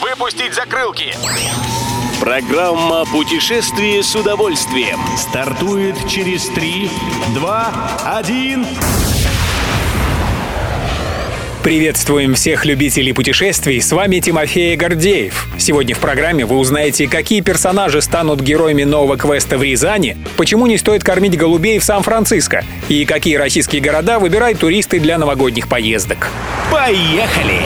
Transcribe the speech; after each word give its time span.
Выпустить 0.00 0.54
закрылки. 0.54 1.14
Программа 2.20 3.04
«Путешествие 3.04 4.02
с 4.02 4.14
удовольствием» 4.14 4.98
стартует 5.16 5.96
через 6.08 6.46
3, 6.48 6.90
2, 7.34 7.90
1... 8.18 8.66
Приветствуем 11.62 12.34
всех 12.34 12.64
любителей 12.64 13.12
путешествий, 13.12 13.82
с 13.82 13.92
вами 13.92 14.20
Тимофей 14.20 14.76
Гордеев. 14.76 15.46
Сегодня 15.58 15.94
в 15.94 15.98
программе 15.98 16.46
вы 16.46 16.56
узнаете, 16.56 17.06
какие 17.06 17.42
персонажи 17.42 18.00
станут 18.00 18.40
героями 18.40 18.84
нового 18.84 19.18
квеста 19.18 19.58
в 19.58 19.62
Рязани, 19.62 20.16
почему 20.38 20.66
не 20.66 20.78
стоит 20.78 21.04
кормить 21.04 21.36
голубей 21.36 21.78
в 21.78 21.84
Сан-Франциско 21.84 22.64
и 22.88 23.04
какие 23.04 23.36
российские 23.36 23.82
города 23.82 24.18
выбирают 24.18 24.60
туристы 24.60 25.00
для 25.00 25.18
новогодних 25.18 25.68
поездок. 25.68 26.28
Поехали! 26.72 27.60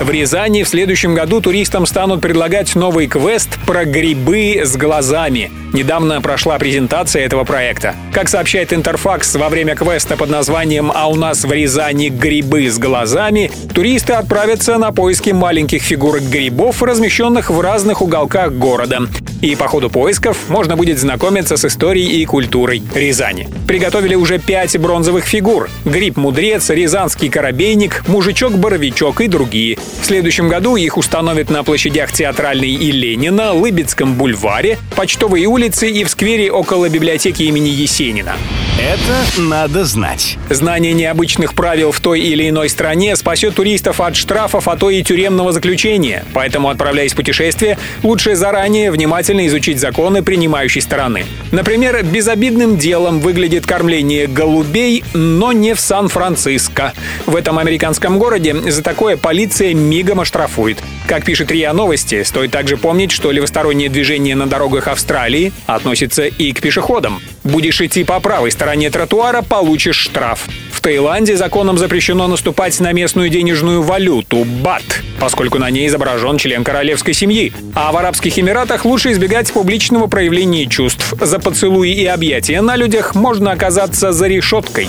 В 0.00 0.08
Рязани 0.08 0.62
в 0.62 0.68
следующем 0.68 1.14
году 1.14 1.42
туристам 1.42 1.84
станут 1.84 2.22
предлагать 2.22 2.74
новый 2.74 3.06
квест 3.06 3.58
про 3.66 3.84
грибы 3.84 4.62
с 4.64 4.74
глазами. 4.74 5.50
Недавно 5.74 6.22
прошла 6.22 6.58
презентация 6.58 7.22
этого 7.22 7.44
проекта. 7.44 7.94
Как 8.10 8.30
сообщает 8.30 8.72
Интерфакс, 8.72 9.34
во 9.34 9.50
время 9.50 9.76
квеста 9.76 10.16
под 10.16 10.30
названием 10.30 10.90
«А 10.92 11.06
у 11.08 11.16
нас 11.16 11.44
в 11.44 11.52
Рязани 11.52 12.08
грибы 12.08 12.70
с 12.70 12.78
глазами» 12.78 13.52
туристы 13.74 14.14
отправятся 14.14 14.78
на 14.78 14.90
поиски 14.90 15.30
маленьких 15.30 15.82
фигурок 15.82 16.22
грибов, 16.22 16.82
размещенных 16.82 17.50
в 17.50 17.60
разных 17.60 18.00
уголках 18.00 18.52
города. 18.52 19.02
И 19.42 19.54
по 19.54 19.68
ходу 19.68 19.90
поисков 19.90 20.48
можно 20.48 20.76
будет 20.76 20.98
знакомиться 20.98 21.56
с 21.56 21.64
историей 21.64 22.20
и 22.20 22.24
культурой 22.24 22.82
Рязани. 22.94 23.48
Приготовили 23.66 24.14
уже 24.14 24.38
пять 24.38 24.76
бронзовых 24.78 25.24
фигур. 25.24 25.70
Гриб-мудрец, 25.84 26.68
рязанский 26.70 27.28
коробейник, 27.28 28.02
мужичок-боровичок 28.08 29.20
и 29.20 29.28
другие. 29.28 29.78
В 30.00 30.04
следующем 30.04 30.48
году 30.48 30.76
их 30.76 30.96
установят 30.96 31.50
на 31.50 31.64
площадях 31.64 32.12
Театральной 32.12 32.70
и 32.70 32.90
Ленина, 32.90 33.52
Лыбецком 33.52 34.14
бульваре, 34.14 34.78
Почтовой 34.96 35.44
улице 35.46 35.90
и 35.90 36.04
в 36.04 36.10
сквере 36.10 36.50
около 36.50 36.88
библиотеки 36.88 37.44
имени 37.44 37.68
Есенина. 37.68 38.34
Это 38.80 39.40
надо 39.40 39.84
знать. 39.84 40.38
Знание 40.48 40.94
необычных 40.94 41.52
правил 41.52 41.92
в 41.92 42.00
той 42.00 42.20
или 42.20 42.48
иной 42.48 42.70
стране 42.70 43.14
спасет 43.14 43.54
туристов 43.54 44.00
от 44.00 44.16
штрафов, 44.16 44.68
а 44.68 44.76
то 44.76 44.88
и 44.88 45.02
тюремного 45.02 45.52
заключения. 45.52 46.24
Поэтому, 46.32 46.70
отправляясь 46.70 47.12
в 47.12 47.16
путешествие, 47.16 47.76
лучше 48.02 48.36
заранее 48.36 48.90
внимательно 48.90 49.46
изучить 49.48 49.78
законы 49.78 50.22
принимающей 50.22 50.80
стороны. 50.80 51.26
Например, 51.52 52.02
безобидным 52.02 52.78
делом 52.78 53.20
выглядит 53.20 53.66
кормление 53.66 54.26
голубей, 54.26 55.04
но 55.12 55.52
не 55.52 55.74
в 55.74 55.80
Сан-Франциско. 55.80 56.94
В 57.26 57.36
этом 57.36 57.58
американском 57.58 58.18
городе 58.18 58.54
за 58.54 58.82
такое 58.82 59.18
полиция 59.18 59.69
мигом 59.74 60.20
оштрафует. 60.20 60.78
Как 61.06 61.24
пишет 61.24 61.50
РИА 61.50 61.72
Новости, 61.72 62.22
стоит 62.22 62.50
также 62.50 62.76
помнить, 62.76 63.10
что 63.10 63.30
левостороннее 63.30 63.88
движение 63.88 64.36
на 64.36 64.46
дорогах 64.46 64.88
Австралии 64.88 65.52
относится 65.66 66.24
и 66.24 66.52
к 66.52 66.60
пешеходам. 66.60 67.20
Будешь 67.44 67.80
идти 67.80 68.04
по 68.04 68.20
правой 68.20 68.50
стороне 68.50 68.90
тротуара, 68.90 69.42
получишь 69.42 69.96
штраф. 69.96 70.48
В 70.72 70.80
Таиланде 70.82 71.36
законом 71.36 71.76
запрещено 71.76 72.26
наступать 72.26 72.78
на 72.80 72.92
местную 72.92 73.28
денежную 73.28 73.82
валюту– 73.82 74.44
бат, 74.62 74.82
поскольку 75.18 75.58
на 75.58 75.68
ней 75.68 75.86
изображен 75.88 76.38
член 76.38 76.64
королевской 76.64 77.12
семьи. 77.12 77.52
А 77.74 77.92
в 77.92 77.96
Арабских 77.96 78.38
Эмиратах 78.38 78.84
лучше 78.84 79.12
избегать 79.12 79.52
публичного 79.52 80.06
проявления 80.06 80.66
чувств. 80.66 81.14
За 81.20 81.38
поцелуи 81.38 81.92
и 81.92 82.06
объятия 82.06 82.60
на 82.62 82.76
людях 82.76 83.14
можно 83.14 83.52
оказаться 83.52 84.12
за 84.12 84.26
решеткой. 84.26 84.88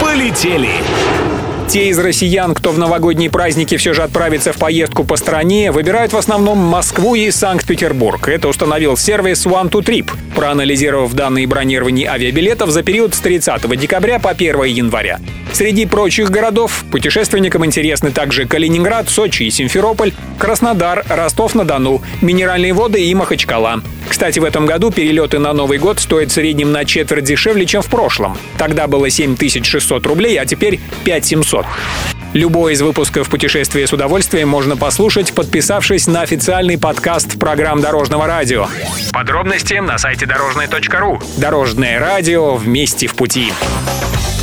Полетели! 0.00 0.70
Те 1.68 1.90
из 1.90 1.98
россиян, 1.98 2.54
кто 2.54 2.72
в 2.72 2.78
новогодние 2.78 3.28
праздники 3.30 3.76
все 3.76 3.92
же 3.92 4.02
отправится 4.02 4.54
в 4.54 4.56
поездку 4.56 5.04
по 5.04 5.16
стране, 5.16 5.70
выбирают 5.70 6.14
в 6.14 6.16
основном 6.16 6.56
Москву 6.56 7.14
и 7.14 7.30
Санкт-Петербург. 7.30 8.26
Это 8.26 8.48
установил 8.48 8.96
сервис 8.96 9.44
One 9.44 9.70
to 9.70 9.84
Trip, 9.84 10.10
проанализировав 10.34 11.12
данные 11.12 11.46
бронирования 11.46 12.10
авиабилетов 12.10 12.70
за 12.70 12.82
период 12.82 13.14
с 13.14 13.20
30 13.20 13.78
декабря 13.78 14.18
по 14.18 14.30
1 14.30 14.64
января. 14.64 15.20
Среди 15.52 15.86
прочих 15.86 16.30
городов 16.30 16.84
путешественникам 16.90 17.64
интересны 17.64 18.10
также 18.10 18.46
Калининград, 18.46 19.08
Сочи 19.08 19.44
и 19.44 19.50
Симферополь, 19.50 20.12
Краснодар, 20.38 21.04
Ростов-на-Дону, 21.08 22.02
Минеральные 22.20 22.72
воды 22.72 23.04
и 23.04 23.14
Махачкала. 23.14 23.82
Кстати, 24.08 24.38
в 24.38 24.44
этом 24.44 24.66
году 24.66 24.90
перелеты 24.90 25.38
на 25.38 25.52
Новый 25.52 25.78
год 25.78 26.00
стоят 26.00 26.30
в 26.30 26.34
среднем 26.34 26.72
на 26.72 26.84
четверть 26.84 27.24
дешевле, 27.24 27.66
чем 27.66 27.82
в 27.82 27.86
прошлом. 27.86 28.38
Тогда 28.56 28.86
было 28.86 29.10
7600 29.10 30.06
рублей, 30.06 30.38
а 30.38 30.46
теперь 30.46 30.80
5700. 31.04 31.66
Любой 32.34 32.74
из 32.74 32.82
выпусков 32.82 33.28
«Путешествие 33.30 33.86
с 33.86 33.92
удовольствием» 33.92 34.48
можно 34.48 34.76
послушать, 34.76 35.32
подписавшись 35.32 36.06
на 36.06 36.20
официальный 36.20 36.78
подкаст 36.78 37.38
программ 37.38 37.80
Дорожного 37.80 38.26
радио. 38.26 38.66
Подробности 39.12 39.74
на 39.74 39.96
сайте 39.98 40.26
дорожное.ру. 40.26 41.20
Дорожное 41.38 41.98
радио 41.98 42.54
вместе 42.54 43.06
в 43.06 43.14
пути. 43.14 43.52